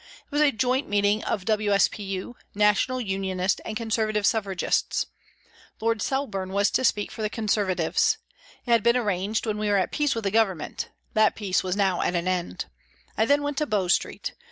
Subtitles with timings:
[0.25, 5.05] It was a joint meeting of W.S.P.U., National Unionist and Conservative Suffragists;
[5.79, 8.17] Lord Sel borne was to speak for the Conservatives.
[8.65, 11.75] It had been arranged when we were at peace with the Government; that peace was
[11.77, 12.65] now at an end.
[13.15, 14.33] I then went to Bow Street.